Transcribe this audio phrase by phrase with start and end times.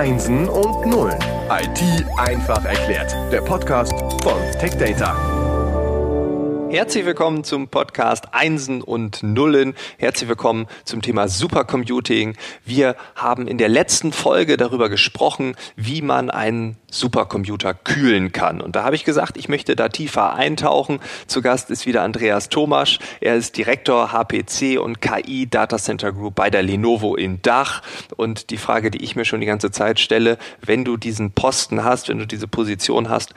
[0.00, 1.18] Einsen und Nullen.
[1.50, 3.14] IT einfach erklärt.
[3.30, 3.92] Der Podcast
[4.22, 5.14] von TechData.
[6.70, 9.74] Herzlich willkommen zum Podcast Einsen und Nullen.
[9.98, 12.34] Herzlich willkommen zum Thema Supercomputing.
[12.64, 18.60] Wir haben in der letzten Folge darüber gesprochen, wie man einen Supercomputer kühlen kann.
[18.60, 21.00] Und da habe ich gesagt, ich möchte da tiefer eintauchen.
[21.26, 22.98] Zu Gast ist wieder Andreas Thomasch.
[23.20, 27.82] Er ist Direktor HPC und KI Data Center Group bei der Lenovo in Dach.
[28.16, 31.84] Und die Frage, die ich mir schon die ganze Zeit stelle, wenn du diesen Posten
[31.84, 33.34] hast, wenn du diese Position hast,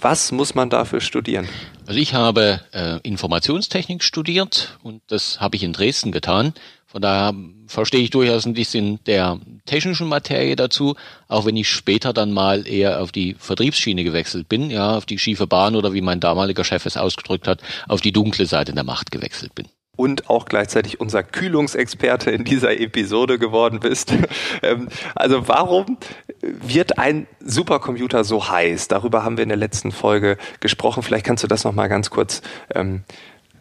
[0.00, 1.48] was muss man dafür studieren?
[1.86, 6.54] Also ich habe äh, Informationstechnik studiert und das habe ich in Dresden getan.
[6.92, 7.34] Von daher
[7.68, 10.94] verstehe ich durchaus ein bisschen der technischen Materie dazu,
[11.26, 15.18] auch wenn ich später dann mal eher auf die Vertriebsschiene gewechselt bin, ja, auf die
[15.18, 18.84] schiefe Bahn oder wie mein damaliger Chef es ausgedrückt hat, auf die dunkle Seite der
[18.84, 24.12] Macht gewechselt bin und auch gleichzeitig unser Kühlungsexperte in dieser Episode geworden bist.
[24.64, 25.96] Ähm, also warum
[26.40, 28.86] wird ein Supercomputer so heiß?
[28.88, 31.02] Darüber haben wir in der letzten Folge gesprochen.
[31.02, 32.42] Vielleicht kannst du das noch mal ganz kurz
[32.74, 33.02] ähm,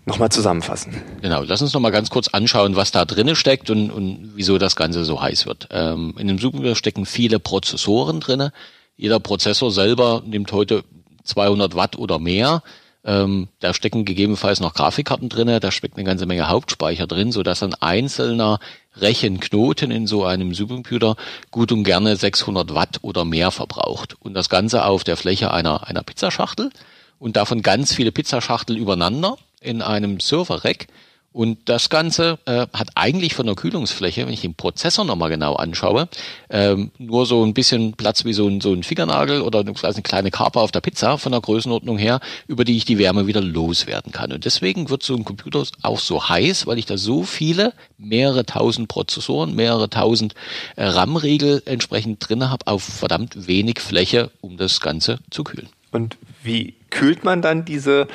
[0.06, 1.02] nochmal zusammenfassen.
[1.22, 4.76] Genau, lass uns nochmal ganz kurz anschauen, was da drinnen steckt und, und wieso das
[4.76, 5.68] Ganze so heiß wird.
[5.72, 8.52] Ähm, in dem Supercomputer stecken viele Prozessoren drinnen.
[8.96, 10.84] Jeder Prozessor selber nimmt heute
[11.24, 12.64] 200 Watt oder mehr.
[13.04, 17.42] Ähm, da stecken gegebenenfalls noch Grafikkarten drinne, da steckt eine ganze Menge Hauptspeicher drin, so
[17.42, 18.60] dass ein einzelner
[18.96, 21.16] Rechenknoten in so einem Supercomputer
[21.50, 24.18] gut und gerne 600 Watt oder mehr verbraucht.
[24.20, 26.70] Und das Ganze auf der Fläche einer, einer Pizzaschachtel
[27.18, 30.88] und davon ganz viele Pizzaschachtel übereinander in einem Server-Rack
[31.34, 35.56] und das Ganze äh, hat eigentlich von der Kühlungsfläche, wenn ich den Prozessor nochmal genau
[35.56, 36.09] anschaue,
[36.50, 40.30] ähm, nur so ein bisschen Platz wie so ein, so ein Fingernagel oder eine kleine
[40.30, 44.12] Kaper auf der Pizza von der Größenordnung her, über die ich die Wärme wieder loswerden
[44.12, 44.34] kann.
[44.34, 48.45] Und deswegen wird so ein Computer auch so heiß, weil ich da so viele, mehrere
[48.45, 50.36] tausend Prozessoren, mehrere tausend
[50.76, 55.70] äh, RAM-Riegel entsprechend drinne habe, auf verdammt wenig Fläche, um das Ganze zu kühlen.
[55.92, 58.08] Und wie kühlt man dann diese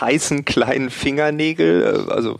[0.00, 2.06] heißen kleinen Fingernägel?
[2.08, 2.38] Äh, also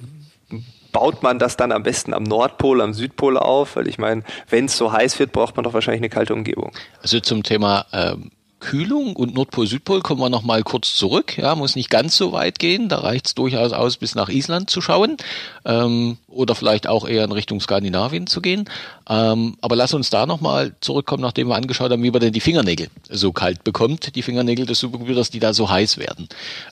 [0.92, 3.76] baut man das dann am besten am Nordpol, am Südpol auf?
[3.76, 6.72] Weil ich meine, wenn es so heiß wird, braucht man doch wahrscheinlich eine kalte Umgebung.
[7.03, 11.37] Also zum Thema ähm, Kühlung und Nordpol, Südpol kommen wir noch mal kurz zurück.
[11.37, 12.88] Ja, muss nicht ganz so weit gehen.
[12.88, 15.16] Da reicht es durchaus aus, bis nach Island zu schauen
[15.65, 18.69] ähm, oder vielleicht auch eher in Richtung Skandinavien zu gehen.
[19.09, 22.32] Ähm, aber lass uns da noch mal zurückkommen, nachdem wir angeschaut haben, wie man denn
[22.32, 26.28] die Fingernägel so kalt bekommt, die Fingernägel des Supercomputers, die da so heiß werden.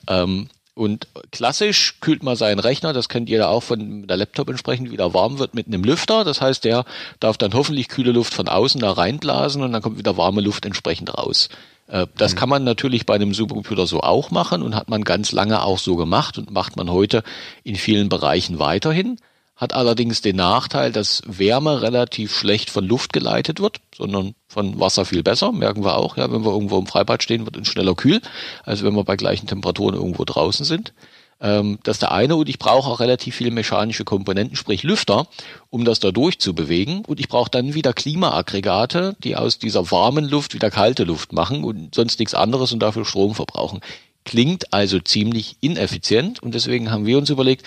[0.07, 4.91] Ähm, und klassisch kühlt man seinen Rechner, das kennt jeder auch von der Laptop entsprechend,
[4.91, 6.23] wieder warm wird mit einem Lüfter.
[6.23, 6.85] Das heißt, der
[7.19, 10.65] darf dann hoffentlich kühle Luft von außen da reinblasen und dann kommt wieder warme Luft
[10.65, 11.49] entsprechend raus.
[11.89, 12.37] Äh, das mhm.
[12.37, 15.79] kann man natürlich bei einem Supercomputer so auch machen und hat man ganz lange auch
[15.79, 17.23] so gemacht und macht man heute
[17.63, 19.17] in vielen Bereichen weiterhin
[19.59, 25.03] hat allerdings den Nachteil, dass Wärme relativ schlecht von Luft geleitet wird, sondern von Wasser
[25.03, 25.51] viel besser.
[25.51, 28.21] Merken wir auch, ja, wenn wir irgendwo im Freibad stehen, wird uns schneller kühl,
[28.63, 30.93] als wenn wir bei gleichen Temperaturen irgendwo draußen sind.
[31.41, 35.27] Ähm, das ist der eine und ich brauche auch relativ viele mechanische Komponenten, sprich Lüfter,
[35.69, 37.05] um das da durchzubewegen.
[37.05, 41.63] Und ich brauche dann wieder Klimaaggregate, die aus dieser warmen Luft wieder kalte Luft machen
[41.63, 43.81] und sonst nichts anderes und dafür Strom verbrauchen.
[44.25, 47.65] Klingt also ziemlich ineffizient und deswegen haben wir uns überlegt,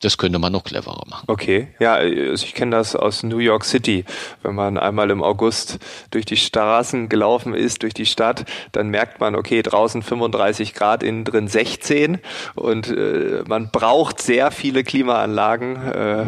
[0.00, 1.24] das könnte man noch cleverer machen.
[1.26, 4.04] Okay, ja, also ich kenne das aus New York City.
[4.42, 5.78] Wenn man einmal im August
[6.10, 11.02] durch die Straßen gelaufen ist, durch die Stadt, dann merkt man, okay, draußen 35 Grad,
[11.02, 12.18] innen drin 16
[12.54, 16.26] und äh, man braucht sehr viele Klimaanlagen, äh,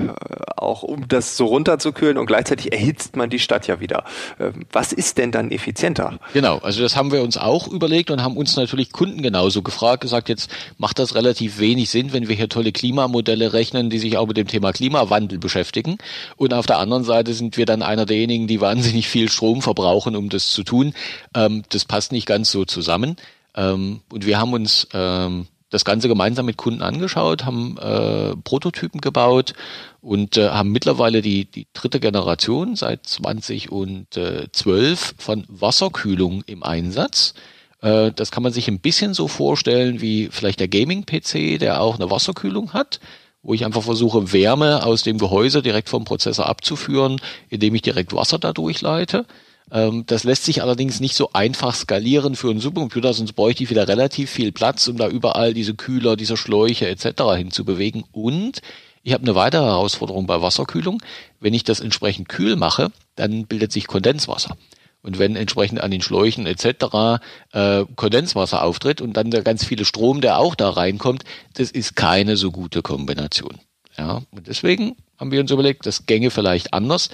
[0.57, 4.05] auch um das so runterzukühlen und gleichzeitig erhitzt man die Stadt ja wieder.
[4.39, 6.19] Äh, was ist denn dann effizienter?
[6.33, 10.01] Genau, also das haben wir uns auch überlegt und haben uns natürlich Kunden genauso gefragt,
[10.01, 14.17] gesagt, jetzt macht das relativ wenig Sinn, wenn wir hier tolle Klimamodelle rechnen, die sich
[14.17, 15.99] auch mit dem Thema Klimawandel beschäftigen.
[16.37, 20.17] Und auf der anderen Seite sind wir dann einer derjenigen, die wahnsinnig viel Strom verbrauchen,
[20.17, 20.95] um das zu tun.
[21.35, 23.17] Ähm, das passt nicht ganz so zusammen.
[23.57, 29.01] Ähm, und wir haben uns ähm, das Ganze gemeinsam mit Kunden angeschaut, haben äh, Prototypen
[29.01, 29.55] gebaut
[30.01, 37.35] und äh, haben mittlerweile die, die dritte Generation seit 2012 von Wasserkühlung im Einsatz.
[37.83, 41.97] Äh, das kann man sich ein bisschen so vorstellen wie vielleicht der Gaming-PC, der auch
[41.97, 43.01] eine Wasserkühlung hat
[43.49, 47.19] wo ich einfach versuche, Wärme aus dem Gehäuse direkt vom Prozessor abzuführen,
[47.49, 49.25] indem ich direkt Wasser dadurch leite.
[49.73, 53.71] Ähm, das lässt sich allerdings nicht so einfach skalieren für einen Supercomputer, sonst bräuchte ich
[53.71, 57.23] wieder relativ viel Platz, um da überall diese Kühler, diese Schläuche etc.
[57.39, 58.05] hinzubewegen.
[58.13, 58.61] Und
[59.03, 61.03] ich habe eine weitere Herausforderung bei Wasserkühlung.
[61.41, 64.59] Wenn ich das entsprechend kühl mache, dann bildet sich Kondenswasser.
[65.09, 67.23] Und wenn entsprechend an den Schläuchen etc.
[67.55, 71.25] Äh, Kondenswasser auftritt und dann der ganz viele Strom, der auch da reinkommt,
[71.55, 73.59] das ist keine so gute Kombination.
[73.97, 77.09] Ja, und deswegen haben wir uns überlegt, das gänge vielleicht anders,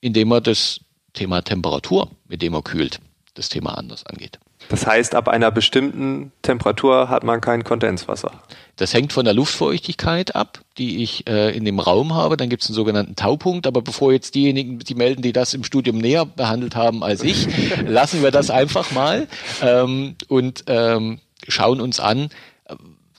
[0.00, 0.80] indem wir das
[1.12, 2.98] Thema Temperatur, mit dem er kühlt,
[3.34, 4.38] das Thema anders angeht.
[4.68, 8.32] Das heißt, ab einer bestimmten Temperatur hat man kein Kondenswasser.
[8.76, 12.36] Das hängt von der Luftfeuchtigkeit ab, die ich äh, in dem Raum habe.
[12.36, 13.66] Dann gibt es einen sogenannten Taupunkt.
[13.66, 17.48] Aber bevor jetzt diejenigen, die melden, die das im Studium näher behandelt haben als ich,
[17.86, 19.26] lassen wir das einfach mal
[19.62, 21.18] ähm, und ähm,
[21.48, 22.28] schauen uns an.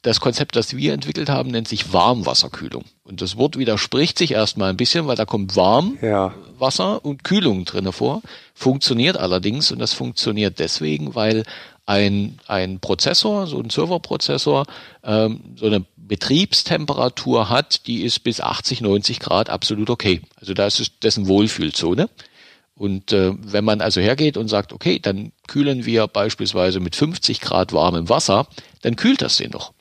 [0.01, 2.85] Das Konzept, das wir entwickelt haben, nennt sich Warmwasserkühlung.
[3.03, 6.33] Und das Wort widerspricht sich erstmal ein bisschen, weil da kommt warm ja.
[6.57, 8.21] Wasser und Kühlung drinne vor.
[8.53, 11.43] Funktioniert allerdings und das funktioniert deswegen, weil
[11.85, 14.65] ein, ein Prozessor, so ein Serverprozessor,
[15.03, 20.21] ähm, so eine Betriebstemperatur hat, die ist bis 80, 90 Grad absolut okay.
[20.39, 22.09] Also da ist es dessen Wohlfühlzone.
[22.75, 27.41] Und äh, wenn man also hergeht und sagt, okay, dann kühlen wir beispielsweise mit 50
[27.41, 28.47] Grad warmem Wasser,
[28.81, 29.73] dann kühlt das den noch.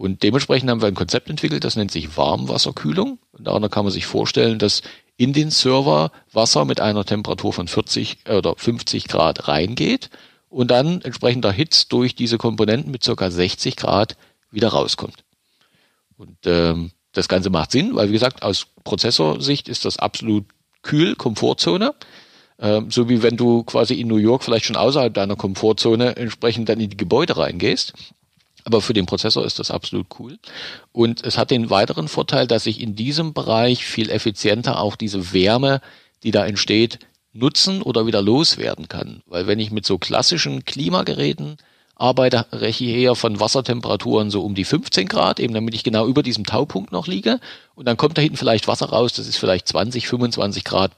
[0.00, 3.18] Und dementsprechend haben wir ein Konzept entwickelt, das nennt sich Warmwasserkühlung.
[3.32, 4.80] Und da kann man sich vorstellen, dass
[5.18, 10.08] in den Server Wasser mit einer Temperatur von 40 oder 50 Grad reingeht
[10.48, 14.16] und dann entsprechend erhitzt durch diese Komponenten mit circa 60 Grad
[14.50, 15.22] wieder rauskommt.
[16.16, 20.46] Und ähm, das Ganze macht Sinn, weil wie gesagt, aus Prozessorsicht ist das absolut
[20.80, 21.92] kühl, Komfortzone.
[22.58, 26.70] Ähm, so wie wenn du quasi in New York vielleicht schon außerhalb deiner Komfortzone entsprechend
[26.70, 27.92] dann in die Gebäude reingehst.
[28.64, 30.38] Aber für den Prozessor ist das absolut cool.
[30.92, 35.32] Und es hat den weiteren Vorteil, dass ich in diesem Bereich viel effizienter auch diese
[35.32, 35.80] Wärme,
[36.22, 36.98] die da entsteht,
[37.32, 39.22] nutzen oder wieder loswerden kann.
[39.26, 41.56] Weil wenn ich mit so klassischen Klimageräten
[41.94, 46.06] arbeite, reche ich eher von Wassertemperaturen so um die 15 Grad, eben damit ich genau
[46.06, 47.40] über diesem Taupunkt noch liege.
[47.74, 50.92] Und dann kommt da hinten vielleicht Wasser raus, das ist vielleicht 20, 25 Grad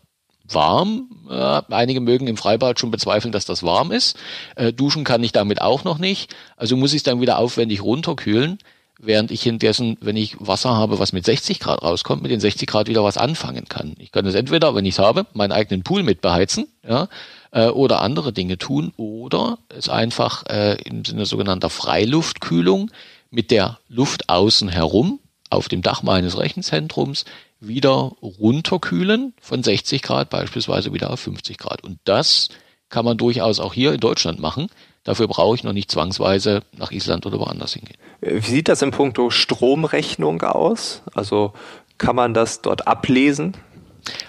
[0.55, 1.09] warm.
[1.31, 4.17] Äh, einige mögen im Freibad schon bezweifeln, dass das warm ist.
[4.57, 6.35] Äh, duschen kann ich damit auch noch nicht.
[6.57, 8.59] Also muss ich es dann wieder aufwendig runterkühlen
[9.03, 12.69] während ich indessen, wenn ich Wasser habe, was mit 60 Grad rauskommt, mit den 60
[12.69, 13.95] Grad wieder was anfangen kann.
[13.99, 17.09] Ich kann es entweder, wenn ich es habe, meinen eigenen Pool mit beheizen, ja,
[17.51, 22.91] äh, oder andere Dinge tun, oder es einfach äh, im Sinne sogenannter Freiluftkühlung
[23.31, 25.19] mit der Luft außen herum
[25.51, 27.25] auf dem Dach meines Rechenzentrums
[27.63, 31.85] wieder runterkühlen von 60 Grad beispielsweise wieder auf 50 Grad.
[31.85, 32.49] Und das
[32.89, 34.69] kann man durchaus auch hier in Deutschland machen.
[35.05, 37.97] Dafür brauche ich noch nicht zwangsweise nach Island oder woanders hingehen.
[38.21, 41.03] Wie sieht das im Punkto Stromrechnung aus?
[41.15, 41.53] Also
[41.99, 43.57] kann man das dort ablesen?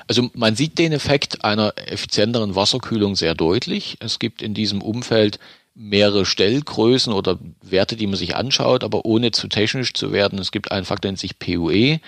[0.08, 3.98] Also man sieht den Effekt einer effizienteren Wasserkühlung sehr deutlich.
[4.00, 5.40] Es gibt in diesem Umfeld
[5.76, 10.38] mehrere Stellgrößen oder Werte, die man sich anschaut, aber ohne zu technisch zu werden.
[10.38, 12.00] Es gibt einen Faktor, der nennt sich PUE.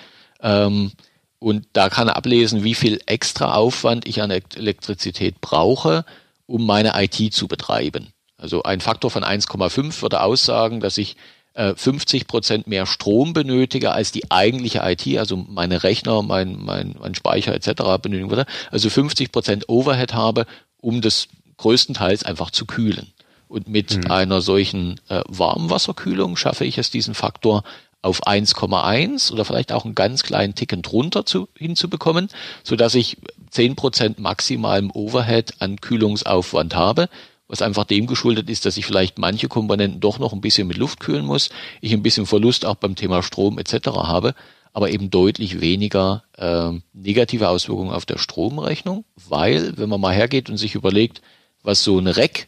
[0.41, 0.91] Ähm,
[1.39, 6.05] und da kann er ablesen, wie viel extra Aufwand ich an Elektrizität brauche,
[6.45, 8.13] um meine IT zu betreiben.
[8.37, 11.15] Also ein Faktor von 1,5 würde aussagen, dass ich
[11.55, 16.95] 50 äh, Prozent mehr Strom benötige als die eigentliche IT, also meine Rechner, mein, mein,
[16.99, 18.01] mein Speicher etc.
[18.01, 18.45] benötigen würde.
[18.71, 20.45] Also 50 Prozent Overhead habe,
[20.81, 23.13] um das größtenteils einfach zu kühlen.
[23.47, 24.11] Und mit mhm.
[24.11, 27.63] einer solchen äh, Warmwasserkühlung schaffe ich es, diesen Faktor
[28.05, 32.29] auf 1,1 oder vielleicht auch einen ganz kleinen Ticken drunter zu, hinzubekommen,
[32.63, 33.17] so dass ich
[33.49, 37.09] 10 Prozent maximalem Overhead an Kühlungsaufwand habe
[37.47, 40.77] was einfach dem geschuldet ist, dass ich vielleicht manche Komponenten doch noch ein bisschen mit
[40.77, 41.49] Luft kühlen muss,
[41.79, 43.87] ich ein bisschen Verlust auch beim Thema Strom etc.
[43.89, 44.33] habe,
[44.73, 50.49] aber eben deutlich weniger äh, negative Auswirkungen auf der Stromrechnung, weil wenn man mal hergeht
[50.49, 51.21] und sich überlegt,
[51.61, 52.47] was so ein Rack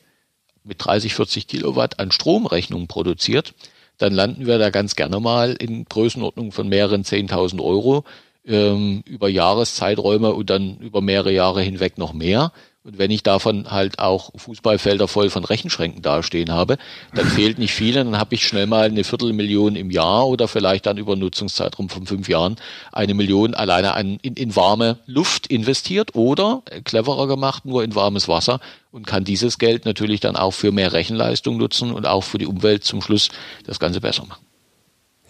[0.64, 3.54] mit 30, 40 Kilowatt an Stromrechnung produziert,
[3.98, 8.04] dann landen wir da ganz gerne mal in Größenordnung von mehreren 10.000 Euro
[8.46, 12.52] ähm, über Jahreszeiträume und dann über mehrere Jahre hinweg noch mehr.
[12.88, 16.78] Und wenn ich davon halt auch Fußballfelder voll von Rechenschränken dastehen habe,
[17.14, 20.86] dann fehlt nicht viel, dann habe ich schnell mal eine Viertelmillion im Jahr oder vielleicht
[20.86, 22.56] dann über Nutzungszeitraum von fünf Jahren
[22.94, 27.94] eine Million alleine an, in, in warme Luft investiert oder äh, cleverer gemacht, nur in
[27.94, 32.24] warmes Wasser und kann dieses Geld natürlich dann auch für mehr Rechenleistung nutzen und auch
[32.24, 33.28] für die Umwelt zum Schluss
[33.66, 34.47] das Ganze besser machen.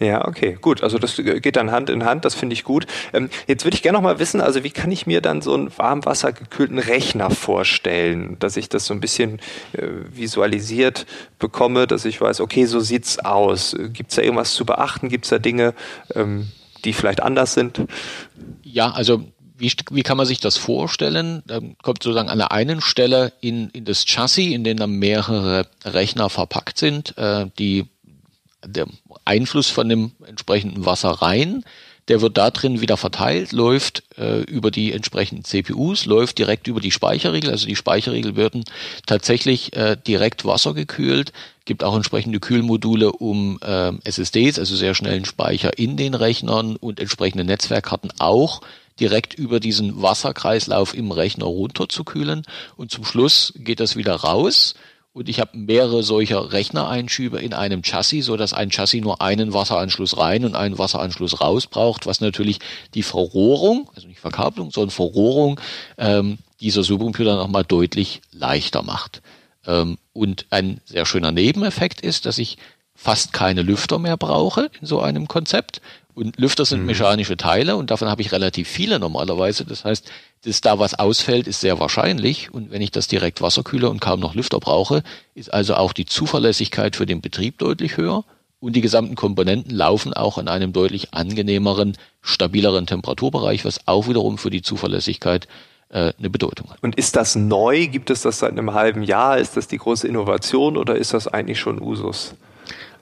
[0.00, 0.82] Ja, okay, gut.
[0.82, 2.86] Also das geht dann Hand in Hand, das finde ich gut.
[3.12, 5.54] Ähm, jetzt würde ich gerne noch mal wissen, also wie kann ich mir dann so
[5.54, 9.40] einen warmwassergekühlten Rechner vorstellen, dass ich das so ein bisschen
[9.72, 11.06] äh, visualisiert
[11.38, 13.76] bekomme, dass ich weiß, okay, so sieht's aus.
[13.92, 15.08] Gibt es da irgendwas zu beachten?
[15.08, 15.74] Gibt es da Dinge,
[16.14, 16.48] ähm,
[16.84, 17.82] die vielleicht anders sind?
[18.62, 19.24] Ja, also
[19.56, 21.42] wie, wie kann man sich das vorstellen?
[21.46, 25.66] Da kommt sozusagen an der einen Stelle in, in das Chassis, in dem dann mehrere
[25.84, 27.86] Rechner verpackt sind, äh, die
[28.64, 28.86] der
[29.24, 31.64] Einfluss von dem entsprechenden Wasser rein.
[32.08, 36.80] Der wird da drin wieder verteilt, läuft äh, über die entsprechenden CPUs, läuft direkt über
[36.80, 37.50] die Speicherriegel.
[37.50, 38.64] Also die Speicherriegel werden
[39.04, 41.32] tatsächlich äh, direkt wassergekühlt.
[41.66, 46.98] Gibt auch entsprechende Kühlmodule, um äh, SSDs, also sehr schnellen Speicher in den Rechnern und
[46.98, 48.62] entsprechende Netzwerkkarten auch
[48.98, 52.42] direkt über diesen Wasserkreislauf im Rechner runterzukühlen.
[52.76, 54.74] Und zum Schluss geht das wieder raus
[55.12, 59.52] und ich habe mehrere solcher Rechnereinschübe in einem Chassis, so dass ein Chassis nur einen
[59.52, 62.60] Wasseranschluss rein und einen Wasseranschluss raus braucht, was natürlich
[62.94, 65.60] die Verrohrung, also nicht Verkabelung, sondern Verrohrung
[65.96, 69.22] ähm, dieser Supercomputer nochmal deutlich leichter macht.
[69.66, 72.58] Ähm, und ein sehr schöner Nebeneffekt ist, dass ich
[72.94, 75.80] fast keine Lüfter mehr brauche in so einem Konzept.
[76.14, 76.86] Und Lüfter sind mhm.
[76.86, 79.64] mechanische Teile und davon habe ich relativ viele normalerweise.
[79.64, 80.10] Das heißt,
[80.44, 82.52] dass da was ausfällt, ist sehr wahrscheinlich.
[82.52, 85.02] Und wenn ich das direkt wasserkühle und kaum noch Lüfter brauche,
[85.34, 88.24] ist also auch die Zuverlässigkeit für den Betrieb deutlich höher.
[88.60, 94.36] Und die gesamten Komponenten laufen auch in einem deutlich angenehmeren, stabileren Temperaturbereich, was auch wiederum
[94.36, 95.46] für die Zuverlässigkeit
[95.90, 96.82] äh, eine Bedeutung hat.
[96.82, 97.86] Und ist das neu?
[97.86, 99.38] Gibt es das seit einem halben Jahr?
[99.38, 102.34] Ist das die große Innovation oder ist das eigentlich schon Usus?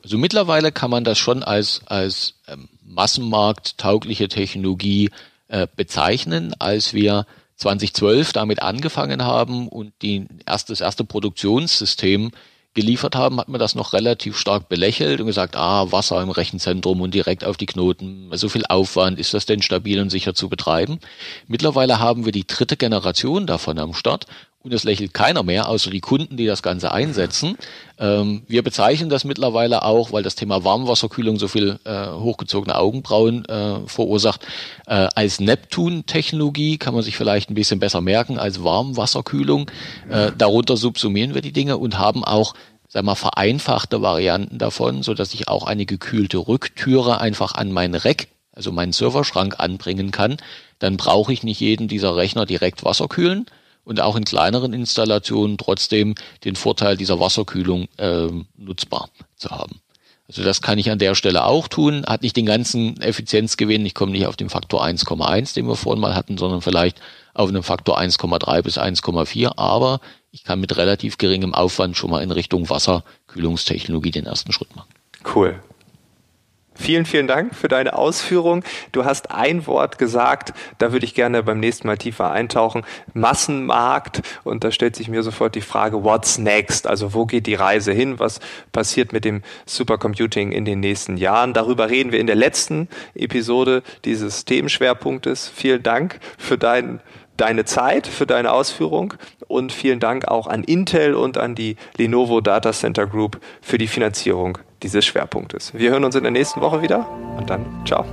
[0.04, 5.10] Also mittlerweile kann man das schon als, als ähm, massenmarkttaugliche Technologie
[5.48, 7.26] äh, bezeichnen, als wir
[7.56, 12.32] 2012 damit angefangen haben und die erst, das erste Produktionssystem
[12.74, 17.00] geliefert haben, hat man das noch relativ stark belächelt und gesagt, ah, Wasser im Rechenzentrum
[17.00, 20.50] und direkt auf die Knoten, so viel Aufwand, ist das denn stabil und sicher zu
[20.50, 21.00] betreiben?
[21.48, 24.26] Mittlerweile haben wir die dritte Generation davon am Start
[24.66, 27.56] und es lächelt keiner mehr, außer die Kunden, die das Ganze einsetzen.
[28.00, 33.44] Ähm, wir bezeichnen das mittlerweile auch, weil das Thema Warmwasserkühlung so viel äh, hochgezogene Augenbrauen
[33.44, 34.44] äh, verursacht,
[34.88, 39.70] äh, als Neptun-Technologie, kann man sich vielleicht ein bisschen besser merken, als Warmwasserkühlung.
[40.10, 42.54] Äh, darunter subsumieren wir die Dinge und haben auch
[42.88, 47.94] sag mal, vereinfachte Varianten davon, so dass ich auch eine gekühlte Rücktüre einfach an mein
[47.94, 50.38] Rack, also meinen Serverschrank anbringen kann.
[50.80, 53.46] Dann brauche ich nicht jeden dieser Rechner direkt Wasser kühlen,
[53.86, 58.28] und auch in kleineren Installationen trotzdem den Vorteil dieser Wasserkühlung äh,
[58.58, 59.80] nutzbar zu haben.
[60.28, 63.94] Also das kann ich an der Stelle auch tun, hat nicht den ganzen Effizienzgewinn, ich
[63.94, 67.00] komme nicht auf den Faktor 1,1, den wir vorhin mal hatten, sondern vielleicht
[67.32, 70.00] auf einen Faktor 1,3 bis 1,4, aber
[70.32, 74.88] ich kann mit relativ geringem Aufwand schon mal in Richtung Wasserkühlungstechnologie den ersten Schritt machen.
[75.32, 75.60] Cool.
[76.78, 78.62] Vielen, vielen Dank für deine Ausführung.
[78.92, 82.84] Du hast ein Wort gesagt, da würde ich gerne beim nächsten Mal tiefer eintauchen.
[83.14, 84.22] Massenmarkt.
[84.44, 86.86] Und da stellt sich mir sofort die Frage, what's next?
[86.86, 88.18] Also wo geht die Reise hin?
[88.18, 88.40] Was
[88.72, 91.54] passiert mit dem Supercomputing in den nächsten Jahren?
[91.54, 95.48] Darüber reden wir in der letzten Episode dieses Themenschwerpunktes.
[95.48, 97.00] Vielen Dank für deinen
[97.36, 99.14] deine Zeit, für deine Ausführung
[99.46, 103.88] und vielen Dank auch an Intel und an die Lenovo Data Center Group für die
[103.88, 105.74] Finanzierung dieses Schwerpunktes.
[105.74, 108.04] Wir hören uns in der nächsten Woche wieder und dann ciao.